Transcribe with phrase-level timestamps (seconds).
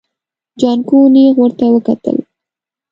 [0.61, 2.17] جانکو نيغ ورته وکتل.